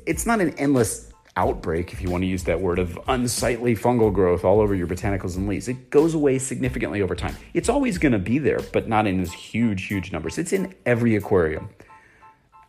It's 0.06 0.24
not 0.26 0.40
an 0.40 0.50
endless 0.58 1.10
outbreak, 1.36 1.92
if 1.92 2.00
you 2.00 2.10
want 2.10 2.22
to 2.22 2.26
use 2.26 2.44
that 2.44 2.60
word, 2.60 2.78
of 2.78 2.98
unsightly 3.08 3.74
fungal 3.76 4.12
growth 4.12 4.44
all 4.44 4.60
over 4.60 4.74
your 4.74 4.86
botanicals 4.86 5.36
and 5.36 5.48
leaves. 5.48 5.68
It 5.68 5.90
goes 5.90 6.14
away 6.14 6.38
significantly 6.38 7.02
over 7.02 7.14
time. 7.14 7.36
It's 7.52 7.68
always 7.68 7.98
going 7.98 8.12
to 8.12 8.18
be 8.18 8.38
there, 8.38 8.60
but 8.72 8.88
not 8.88 9.06
in 9.06 9.18
these 9.18 9.32
huge, 9.32 9.86
huge 9.86 10.12
numbers. 10.12 10.38
It's 10.38 10.52
in 10.52 10.74
every 10.86 11.16
aquarium. 11.16 11.68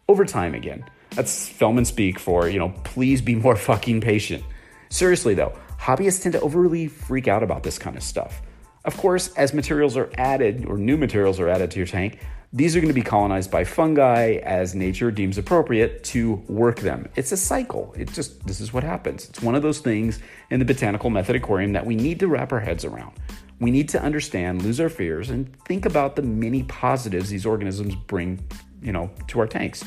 Over 0.09 0.25
time, 0.25 0.53
again, 0.55 0.83
That's 1.15 1.49
Fellman 1.49 1.85
speak 1.85 2.19
for, 2.19 2.49
you 2.49 2.59
know, 2.59 2.69
please 2.83 3.21
be 3.21 3.35
more 3.35 3.55
fucking 3.55 4.01
patient. 4.01 4.43
Seriously 4.89 5.33
though, 5.33 5.57
hobbyists 5.79 6.21
tend 6.21 6.33
to 6.33 6.41
overly 6.41 6.87
freak 6.87 7.27
out 7.29 7.41
about 7.41 7.63
this 7.63 7.77
kind 7.77 7.95
of 7.95 8.03
stuff. 8.03 8.41
Of 8.85 8.97
course, 8.97 9.33
as 9.33 9.51
materials 9.51 9.97
are 9.97 10.11
added 10.15 10.65
or 10.65 10.77
new 10.77 10.95
materials 10.95 11.39
are 11.39 11.49
added 11.49 11.71
to 11.71 11.77
your 11.77 11.87
tank, 11.87 12.19
these 12.53 12.75
are 12.75 12.79
going 12.79 12.89
to 12.89 12.93
be 12.93 13.01
colonized 13.01 13.49
by 13.49 13.63
fungi 13.63 14.35
as 14.43 14.75
nature 14.75 15.09
deems 15.09 15.39
appropriate 15.39 16.03
to 16.05 16.35
work 16.47 16.79
them. 16.79 17.09
It's 17.15 17.31
a 17.31 17.37
cycle. 17.37 17.93
It 17.97 18.13
just 18.13 18.45
this 18.45 18.61
is 18.61 18.71
what 18.71 18.83
happens. 18.83 19.27
It's 19.27 19.41
one 19.41 19.55
of 19.55 19.63
those 19.63 19.79
things 19.79 20.19
in 20.51 20.59
the 20.59 20.65
botanical 20.65 21.09
method 21.09 21.35
aquarium 21.35 21.73
that 21.73 21.85
we 21.85 21.95
need 21.95 22.19
to 22.19 22.27
wrap 22.27 22.53
our 22.53 22.59
heads 22.59 22.85
around. 22.85 23.13
We 23.59 23.71
need 23.71 23.89
to 23.89 24.01
understand, 24.01 24.61
lose 24.61 24.79
our 24.79 24.89
fears, 24.89 25.31
and 25.31 25.53
think 25.65 25.85
about 25.85 26.15
the 26.15 26.21
many 26.21 26.63
positives 26.63 27.29
these 27.29 27.45
organisms 27.45 27.95
bring, 27.95 28.45
you 28.81 28.91
know, 28.91 29.09
to 29.29 29.39
our 29.39 29.47
tanks. 29.47 29.83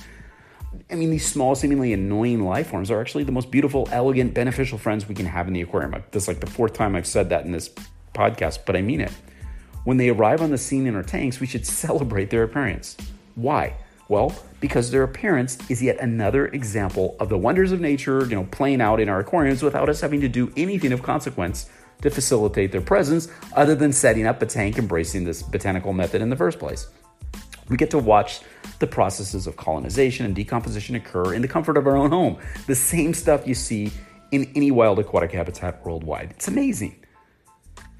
I 0.91 0.97
mean, 0.97 1.11
these 1.11 1.27
small, 1.27 1.55
seemingly 1.55 1.93
annoying 1.93 2.43
life 2.45 2.69
forms 2.69 2.91
are 2.91 3.01
actually 3.01 3.25
the 3.25 3.33
most 3.33 3.51
beautiful, 3.51 3.89
elegant, 3.93 4.35
beneficial 4.35 4.77
friends 4.77 5.09
we 5.09 5.15
can 5.15 5.27
have 5.27 5.47
in 5.47 5.55
the 5.55 5.63
aquarium. 5.63 6.03
This 6.11 6.25
is 6.25 6.29
like 6.29 6.41
the 6.41 6.47
fourth 6.47 6.73
time 6.73 6.97
I've 6.97 7.07
said 7.07 7.31
that 7.31 7.45
in 7.45 7.53
this 7.53 7.71
podcast, 8.15 8.61
but 8.67 8.77
I 8.77 8.83
mean 8.83 9.01
it. 9.01 9.13
When 9.85 9.97
they 9.97 10.11
arrive 10.11 10.43
on 10.43 10.51
the 10.51 10.59
scene 10.59 10.87
in 10.87 10.95
our 10.95 11.03
tanks, 11.03 11.41
we 11.41 11.47
should 11.47 11.67
celebrate 11.85 12.31
their 12.31 12.43
appearance. 12.43 12.97
Why? 13.35 13.75
Well, 14.09 14.35
because 14.61 14.91
their 14.91 15.03
appearance 15.03 15.59
is 15.71 15.83
yet 15.83 16.01
another 16.01 16.47
example 16.47 17.15
of 17.21 17.29
the 17.29 17.37
wonders 17.37 17.73
of 17.73 17.81
nature, 17.81 18.21
you 18.25 18.35
know, 18.35 18.49
playing 18.51 18.81
out 18.81 19.01
in 19.01 19.09
our 19.09 19.21
aquariums 19.21 19.63
without 19.63 19.89
us 19.89 20.01
having 20.01 20.23
to 20.23 20.29
do 20.29 20.51
anything 20.57 20.93
of 20.93 21.03
consequence 21.03 21.69
to 22.01 22.11
facilitate 22.11 22.73
their 22.73 22.81
presence 22.81 23.29
other 23.55 23.75
than 23.75 23.93
setting 23.93 24.27
up 24.27 24.41
a 24.41 24.47
tank 24.47 24.79
embracing 24.79 25.25
this 25.25 25.43
botanical 25.43 25.93
method 25.93 26.23
in 26.23 26.31
the 26.31 26.37
first 26.37 26.59
place. 26.59 26.89
We 27.69 27.77
get 27.77 27.91
to 27.91 27.99
watch 27.99 28.41
the 28.79 28.87
processes 28.87 29.47
of 29.47 29.57
colonization 29.57 30.25
and 30.25 30.35
decomposition 30.35 30.95
occur 30.95 31.35
in 31.35 31.43
the 31.43 31.49
comfort 31.49 31.77
of 31.77 31.87
our 31.87 31.97
own 31.97 32.11
home. 32.11 32.39
The 32.67 32.75
same 32.75 33.13
stuff 33.13 33.47
you 33.47 33.55
see 33.55 33.93
in 34.31 34.51
any 34.55 34.71
wild 34.71 34.99
aquatic 34.99 35.33
habitat 35.33 35.85
worldwide. 35.85 36.31
It's 36.31 36.49
amazing. 36.49 36.97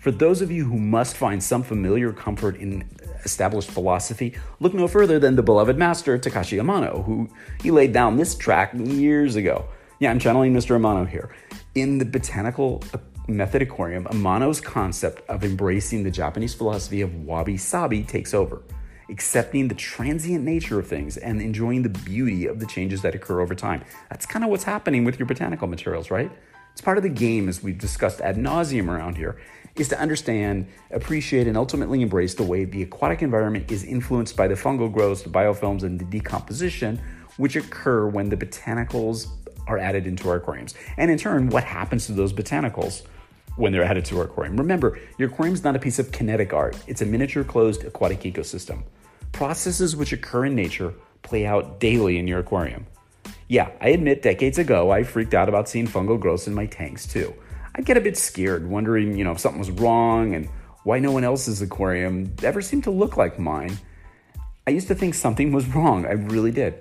For 0.09 0.13
those 0.13 0.41
of 0.41 0.51
you 0.51 0.65
who 0.65 0.79
must 0.79 1.19
find 1.19 1.45
some 1.45 1.63
familiar 1.63 2.15
comfort 2.15 2.57
in 2.57 2.89
established 3.25 3.71
philosophy, 3.71 4.33
look 4.59 4.73
no 4.73 4.89
further 4.89 5.19
than 5.19 5.37
the 5.37 5.43
beloved 5.43 5.77
master 5.77 6.19
Takashi 6.19 6.59
Amano, 6.59 7.05
who 7.05 7.29
he 7.61 7.71
laid 7.71 7.93
down 7.93 8.17
this 8.17 8.35
track 8.35 8.73
years 8.75 9.37
ago. 9.37 9.67
Yeah, 9.99 10.11
I'm 10.11 10.19
channeling 10.19 10.55
Mr. 10.55 10.81
Amano 10.81 11.07
here. 11.07 11.29
In 11.75 11.99
the 11.99 12.07
botanical 12.07 12.83
uh, 12.95 12.99
method 13.27 13.61
aquarium, 13.61 14.05
Amano's 14.05 14.63
concept 14.63 15.29
of 15.29 15.45
embracing 15.45 16.05
the 16.05 16.11
Japanese 16.11 16.55
philosophy 16.55 17.03
of 17.03 17.15
wabi 17.27 17.59
sabi 17.59 18.03
takes 18.03 18.33
over 18.33 18.63
accepting 19.11 19.69
the 19.69 19.75
transient 19.75 20.43
nature 20.43 20.79
of 20.79 20.87
things 20.87 21.19
and 21.19 21.43
enjoying 21.43 21.83
the 21.83 21.89
beauty 21.91 22.47
of 22.47 22.61
the 22.61 22.67
changes 22.67 23.03
that 23.03 23.15
occur 23.15 23.41
over 23.43 23.55
time. 23.55 23.83
That's 24.09 24.25
kind 24.25 24.43
of 24.43 24.51
what's 24.51 24.65
happening 24.65 25.05
with 25.05 25.19
your 25.19 25.27
botanical 25.27 25.67
materials, 25.67 26.11
right? 26.11 26.31
It's 26.73 26.81
part 26.85 26.97
of 26.97 27.03
the 27.03 27.09
game, 27.09 27.49
as 27.49 27.63
we've 27.63 27.77
discussed 27.77 28.21
ad 28.21 28.37
nauseum 28.37 28.89
around 28.89 29.17
here, 29.17 29.37
is 29.81 29.89
to 29.89 30.01
understand, 30.01 30.67
appreciate, 30.91 31.47
and 31.47 31.57
ultimately 31.57 32.03
embrace 32.03 32.35
the 32.35 32.43
way 32.43 32.65
the 32.65 32.83
aquatic 32.83 33.23
environment 33.23 33.71
is 33.71 33.85
influenced 33.85 34.37
by 34.37 34.49
the 34.49 34.55
fungal 34.55 34.93
growth, 34.93 35.25
the 35.25 35.31
biofilms, 35.31 35.83
and 35.83 35.99
the 35.99 36.05
decomposition 36.05 37.01
which 37.37 37.57
occur 37.57 38.07
when 38.07 38.29
the 38.29 38.37
botanicals 38.37 39.29
are 39.67 39.79
added 39.79 40.07
into 40.07 40.29
our 40.29 40.37
aquariums. 40.37 40.75
And 40.97 41.11
in 41.11 41.19
turn, 41.19 41.51
what 41.51 41.65
happens 41.65 42.07
to 42.07 42.13
those 42.13 42.33
botanicals 42.33 43.03
when 43.57 43.73
they're 43.73 43.85
added 43.85 44.05
to 44.07 44.19
our 44.19 44.25
aquarium? 44.25 44.57
Remember, 44.57 44.99
your 45.19 45.29
aquarium 45.29 45.55
is 45.55 45.65
not 45.65 45.77
a 45.77 45.79
piece 45.79 45.99
of 45.99 46.11
kinetic 46.11 46.53
art, 46.53 46.77
it's 46.87 47.03
a 47.03 47.07
miniature 47.07 47.45
closed 47.45 47.85
aquatic 47.85 48.21
ecosystem. 48.21 48.83
Processes 49.33 49.95
which 49.95 50.13
occur 50.13 50.47
in 50.47 50.55
nature 50.55 50.95
play 51.23 51.47
out 51.47 51.81
daily 51.81 52.19
in 52.19 52.27
your 52.27 52.41
aquarium. 52.41 52.87
Yeah, 53.47 53.71
I 53.81 53.91
admit 53.91 54.23
decades 54.23 54.59
ago 54.59 54.91
I 54.91 55.05
freaked 55.05 55.35
out 55.35 55.49
about 55.49 55.69
seeing 55.69 55.87
fungal 55.87 56.19
growths 56.19 56.47
in 56.47 56.55
my 56.55 56.67
tanks 56.67 57.07
too. 57.07 57.35
I'd 57.79 57.85
get 57.85 57.97
a 57.97 58.01
bit 58.01 58.17
scared, 58.17 58.69
wondering, 58.69 59.17
you 59.17 59.23
know, 59.23 59.31
if 59.31 59.39
something 59.39 59.61
was 59.61 59.71
wrong 59.71 60.35
and 60.35 60.49
why 60.83 60.99
no 60.99 61.13
one 61.13 61.23
else's 61.23 61.63
aquarium 61.63 62.35
ever 62.43 62.61
seemed 62.61 62.83
to 62.85 62.91
look 62.91 63.17
like 63.17 63.39
mine. 63.39 63.79
I 64.67 64.73
used 64.73 64.89
to 64.89 64.97
think 64.97 65.15
something 65.15 65.53
was 65.53 65.65
wrong, 65.69 66.05
I 66.05 66.13
really 66.13 66.51
did. 66.51 66.75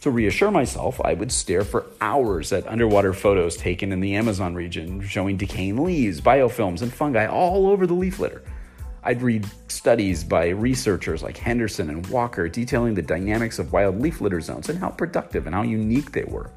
To 0.00 0.10
reassure 0.10 0.50
myself, 0.50 1.02
I 1.04 1.12
would 1.12 1.30
stare 1.30 1.64
for 1.64 1.84
hours 2.00 2.50
at 2.50 2.66
underwater 2.66 3.12
photos 3.12 3.58
taken 3.58 3.92
in 3.92 4.00
the 4.00 4.14
Amazon 4.14 4.54
region 4.54 5.02
showing 5.02 5.36
decaying 5.36 5.84
leaves, 5.84 6.22
biofilms, 6.22 6.80
and 6.80 6.90
fungi 6.90 7.26
all 7.26 7.68
over 7.68 7.86
the 7.86 7.92
leaf 7.92 8.18
litter. 8.18 8.42
I'd 9.02 9.20
read 9.20 9.46
studies 9.70 10.24
by 10.24 10.48
researchers 10.48 11.22
like 11.22 11.36
Henderson 11.36 11.90
and 11.90 12.06
Walker 12.06 12.48
detailing 12.48 12.94
the 12.94 13.02
dynamics 13.02 13.58
of 13.58 13.74
wild 13.74 14.00
leaf 14.00 14.22
litter 14.22 14.40
zones 14.40 14.70
and 14.70 14.78
how 14.78 14.88
productive 14.88 15.44
and 15.44 15.54
how 15.54 15.62
unique 15.62 16.12
they 16.12 16.24
were. 16.24 16.50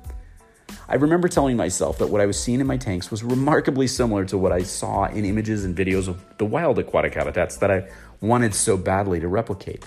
I 0.91 0.95
remember 0.95 1.29
telling 1.29 1.55
myself 1.55 1.99
that 1.99 2.07
what 2.07 2.19
I 2.19 2.25
was 2.25 2.37
seeing 2.37 2.59
in 2.59 2.67
my 2.67 2.75
tanks 2.75 3.11
was 3.11 3.23
remarkably 3.23 3.87
similar 3.87 4.25
to 4.25 4.37
what 4.37 4.51
I 4.51 4.63
saw 4.63 5.05
in 5.05 5.23
images 5.23 5.63
and 5.63 5.73
videos 5.73 6.09
of 6.09 6.21
the 6.37 6.43
wild 6.43 6.79
aquatic 6.79 7.13
habitats 7.13 7.55
that 7.57 7.71
I 7.71 7.87
wanted 8.19 8.53
so 8.53 8.75
badly 8.75 9.21
to 9.21 9.29
replicate. 9.29 9.85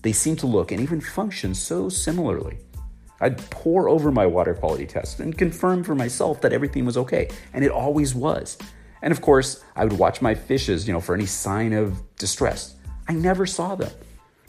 They 0.00 0.12
seemed 0.12 0.38
to 0.38 0.46
look 0.46 0.72
and 0.72 0.80
even 0.80 1.02
function 1.02 1.54
so 1.54 1.90
similarly. 1.90 2.56
I'd 3.20 3.36
pour 3.50 3.90
over 3.90 4.10
my 4.10 4.24
water 4.24 4.54
quality 4.54 4.86
test 4.86 5.20
and 5.20 5.36
confirm 5.36 5.84
for 5.84 5.94
myself 5.94 6.40
that 6.40 6.54
everything 6.54 6.86
was 6.86 6.96
okay, 6.96 7.28
and 7.52 7.62
it 7.62 7.70
always 7.70 8.14
was. 8.14 8.56
And 9.02 9.12
of 9.12 9.20
course, 9.20 9.62
I 9.76 9.84
would 9.84 9.98
watch 9.98 10.22
my 10.22 10.34
fishes, 10.34 10.88
you 10.88 10.94
know, 10.94 11.02
for 11.02 11.14
any 11.14 11.26
sign 11.26 11.74
of 11.74 12.00
distress. 12.16 12.76
I 13.06 13.12
never 13.12 13.44
saw 13.44 13.74
them. 13.74 13.90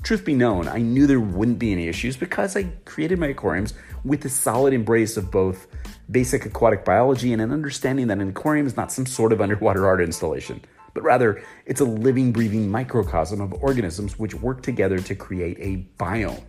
Truth 0.08 0.24
be 0.24 0.36
known, 0.36 0.70
I 0.70 0.78
knew 0.78 1.06
there 1.06 1.20
wouldn't 1.20 1.60
be 1.60 1.74
any 1.74 1.90
issues 1.90 2.16
because 2.16 2.56
I 2.56 2.64
created 2.86 3.20
my 3.20 3.28
aquariums 3.28 3.74
with 4.06 4.24
a 4.24 4.30
solid 4.30 4.74
embrace 4.74 5.18
of 5.18 5.30
both 5.30 5.68
basic 6.10 6.46
aquatic 6.46 6.86
biology 6.86 7.34
and 7.34 7.42
an 7.42 7.52
understanding 7.52 8.08
that 8.08 8.20
an 8.20 8.30
aquarium 8.30 8.66
is 8.66 8.78
not 8.78 8.90
some 8.90 9.06
sort 9.06 9.34
of 9.34 9.42
underwater 9.42 9.86
art 9.86 10.00
installation, 10.00 10.62
but 10.94 11.04
rather 11.04 11.44
it's 11.66 11.82
a 11.82 11.84
living, 11.84 12.32
breathing 12.32 12.72
microcosm 12.72 13.42
of 13.42 13.52
organisms 13.56 14.18
which 14.18 14.34
work 14.34 14.62
together 14.62 14.98
to 14.98 15.14
create 15.14 15.58
a 15.60 15.86
biome, 16.02 16.42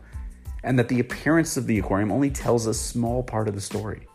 and 0.62 0.78
that 0.78 0.88
the 0.88 1.00
appearance 1.00 1.56
of 1.56 1.66
the 1.66 1.80
aquarium 1.80 2.12
only 2.12 2.30
tells 2.30 2.66
a 2.66 2.72
small 2.72 3.24
part 3.24 3.48
of 3.48 3.56
the 3.56 3.60
story. 3.60 4.06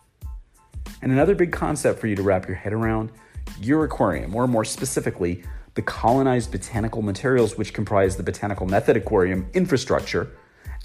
And 1.02 1.12
another 1.12 1.36
big 1.36 1.52
concept 1.52 2.00
for 2.00 2.08
you 2.08 2.16
to 2.16 2.24
wrap 2.24 2.48
your 2.48 2.56
head 2.56 2.72
around 2.72 3.12
your 3.60 3.84
aquarium, 3.84 4.34
or 4.38 4.48
more 4.48 4.64
specifically, 4.64 5.44
the 5.76 5.82
colonized 5.82 6.52
botanical 6.52 7.02
materials 7.02 7.58
which 7.58 7.74
comprise 7.74 8.16
the 8.16 8.24
botanical 8.24 8.66
method 8.66 8.96
aquarium 8.96 9.50
infrastructure, 9.54 10.32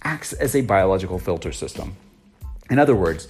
acts 0.03 0.33
as 0.33 0.55
a 0.55 0.61
biological 0.63 1.19
filter 1.19 1.53
system. 1.53 1.97
In 2.71 2.79
other 2.79 2.95
words, 2.95 3.29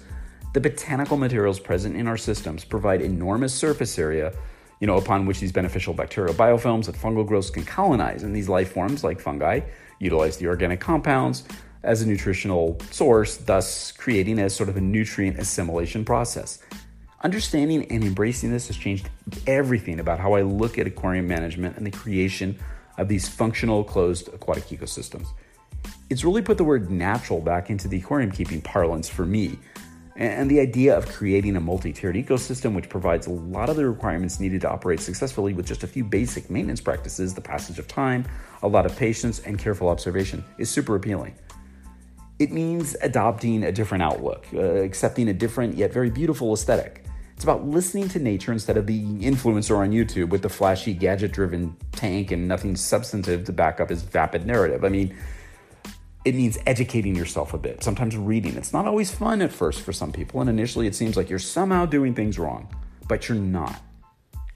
the 0.54 0.60
botanical 0.60 1.16
materials 1.16 1.60
present 1.60 1.96
in 1.96 2.06
our 2.06 2.16
systems 2.16 2.64
provide 2.64 3.00
enormous 3.00 3.52
surface 3.52 3.98
area, 3.98 4.32
you 4.80 4.86
know, 4.86 4.96
upon 4.96 5.26
which 5.26 5.40
these 5.40 5.52
beneficial 5.52 5.94
bacterial 5.94 6.34
biofilms 6.34 6.88
and 6.88 6.96
fungal 6.96 7.26
growths 7.26 7.50
can 7.50 7.64
colonize. 7.64 8.22
And 8.22 8.34
these 8.34 8.48
life 8.48 8.72
forms, 8.72 9.04
like 9.04 9.20
fungi, 9.20 9.60
utilize 9.98 10.36
the 10.36 10.46
organic 10.46 10.80
compounds 10.80 11.44
as 11.82 12.02
a 12.02 12.06
nutritional 12.06 12.78
source, 12.90 13.36
thus 13.36 13.92
creating 13.92 14.38
a 14.38 14.50
sort 14.50 14.68
of 14.68 14.76
a 14.76 14.80
nutrient 14.80 15.38
assimilation 15.38 16.04
process. 16.04 16.60
Understanding 17.22 17.84
and 17.90 18.04
embracing 18.04 18.52
this 18.52 18.68
has 18.68 18.76
changed 18.76 19.10
everything 19.46 19.98
about 19.98 20.20
how 20.20 20.34
I 20.34 20.42
look 20.42 20.78
at 20.78 20.86
aquarium 20.86 21.26
management 21.26 21.76
and 21.76 21.84
the 21.84 21.90
creation 21.90 22.56
of 22.96 23.08
these 23.08 23.28
functional 23.28 23.82
closed 23.82 24.28
aquatic 24.32 24.66
ecosystems. 24.66 25.26
It's 26.10 26.22
really 26.22 26.42
put 26.42 26.58
the 26.58 26.64
word 26.64 26.90
natural 26.90 27.40
back 27.40 27.70
into 27.70 27.88
the 27.88 27.98
aquarium 27.98 28.30
keeping 28.30 28.60
parlance 28.60 29.08
for 29.08 29.26
me. 29.26 29.58
And 30.14 30.48
the 30.50 30.60
idea 30.60 30.96
of 30.96 31.08
creating 31.08 31.56
a 31.56 31.60
multi 31.60 31.92
tiered 31.92 32.14
ecosystem 32.14 32.74
which 32.74 32.88
provides 32.88 33.26
a 33.26 33.30
lot 33.30 33.68
of 33.68 33.76
the 33.76 33.88
requirements 33.88 34.38
needed 34.38 34.60
to 34.62 34.70
operate 34.70 35.00
successfully 35.00 35.54
with 35.54 35.66
just 35.66 35.82
a 35.82 35.86
few 35.86 36.04
basic 36.04 36.50
maintenance 36.50 36.80
practices, 36.80 37.34
the 37.34 37.40
passage 37.40 37.80
of 37.80 37.88
time, 37.88 38.24
a 38.62 38.68
lot 38.68 38.86
of 38.86 38.96
patience, 38.96 39.40
and 39.40 39.58
careful 39.58 39.88
observation 39.88 40.44
is 40.58 40.70
super 40.70 40.94
appealing. 40.96 41.34
It 42.38 42.52
means 42.52 42.96
adopting 43.02 43.64
a 43.64 43.72
different 43.72 44.02
outlook, 44.02 44.46
uh, 44.54 44.60
accepting 44.60 45.28
a 45.28 45.34
different 45.34 45.76
yet 45.76 45.92
very 45.92 46.10
beautiful 46.10 46.52
aesthetic. 46.52 46.97
It's 47.38 47.44
about 47.44 47.64
listening 47.64 48.08
to 48.08 48.18
nature 48.18 48.50
instead 48.50 48.76
of 48.76 48.88
the 48.88 49.00
influencer 49.00 49.78
on 49.78 49.92
YouTube 49.92 50.30
with 50.30 50.42
the 50.42 50.48
flashy, 50.48 50.92
gadget 50.92 51.30
driven 51.30 51.76
tank 51.92 52.32
and 52.32 52.48
nothing 52.48 52.74
substantive 52.74 53.44
to 53.44 53.52
back 53.52 53.78
up 53.78 53.90
his 53.90 54.02
vapid 54.02 54.44
narrative. 54.44 54.84
I 54.84 54.88
mean, 54.88 55.14
it 56.24 56.34
means 56.34 56.58
educating 56.66 57.14
yourself 57.14 57.54
a 57.54 57.58
bit, 57.58 57.84
sometimes 57.84 58.16
reading. 58.16 58.56
It's 58.56 58.72
not 58.72 58.88
always 58.88 59.12
fun 59.12 59.40
at 59.40 59.52
first 59.52 59.82
for 59.82 59.92
some 59.92 60.10
people, 60.10 60.40
and 60.40 60.50
initially 60.50 60.88
it 60.88 60.96
seems 60.96 61.16
like 61.16 61.30
you're 61.30 61.38
somehow 61.38 61.86
doing 61.86 62.12
things 62.12 62.40
wrong, 62.40 62.74
but 63.06 63.28
you're 63.28 63.38
not. 63.38 63.80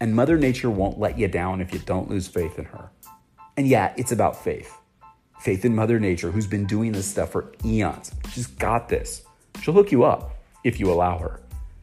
And 0.00 0.16
Mother 0.16 0.36
Nature 0.36 0.68
won't 0.68 0.98
let 0.98 1.16
you 1.16 1.28
down 1.28 1.60
if 1.60 1.72
you 1.72 1.78
don't 1.78 2.10
lose 2.10 2.26
faith 2.26 2.58
in 2.58 2.64
her. 2.64 2.90
And 3.56 3.68
yeah, 3.68 3.94
it's 3.96 4.10
about 4.10 4.42
faith. 4.42 4.76
Faith 5.38 5.64
in 5.64 5.72
Mother 5.72 6.00
Nature, 6.00 6.32
who's 6.32 6.48
been 6.48 6.66
doing 6.66 6.90
this 6.90 7.06
stuff 7.06 7.30
for 7.30 7.52
eons. 7.64 8.10
She's 8.32 8.48
got 8.48 8.88
this. 8.88 9.22
She'll 9.60 9.72
hook 9.72 9.92
you 9.92 10.02
up 10.02 10.32
if 10.64 10.80
you 10.80 10.90
allow 10.90 11.18
her 11.18 11.41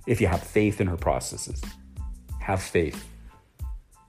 if 0.10 0.20
you 0.20 0.26
have 0.26 0.42
faith 0.42 0.82
in 0.82 0.88
her 0.88 0.98
processes. 0.98 1.62
Have 2.42 2.64
faith. 2.64 3.08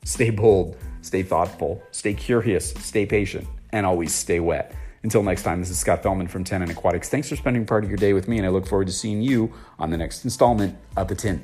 Stay 0.05 0.31
bold, 0.31 0.79
stay 1.03 1.23
thoughtful, 1.23 1.83
stay 1.91 2.15
curious, 2.15 2.71
stay 2.71 3.05
patient, 3.05 3.47
and 3.69 3.85
always 3.85 4.15
stay 4.15 4.41
wet. 4.41 4.75
Until 5.03 5.23
next 5.23 5.43
time, 5.43 5.61
this 5.61 5.69
is 5.69 5.79
Scott 5.79 6.03
Fellman 6.03 6.29
from 6.29 6.43
Tannin 6.43 6.71
Aquatics. 6.71 7.11
Thanks 7.11 7.29
for 7.29 7.37
spending 7.37 7.67
part 7.67 7.85
of 7.85 7.91
your 7.91 7.99
day 7.99 8.15
with 8.15 8.29
me, 8.29 8.39
and 8.39 8.47
I 8.47 8.49
look 8.49 8.67
forward 8.67 8.87
to 8.87 8.95
seeing 8.95 9.21
you 9.21 9.53
on 9.79 9.91
the 9.91 9.99
next 9.99 10.25
installment 10.25 10.75
of 10.97 11.09
The 11.09 11.15
Tint. 11.15 11.43